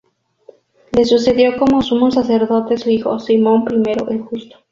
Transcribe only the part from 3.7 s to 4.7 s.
I el Justo.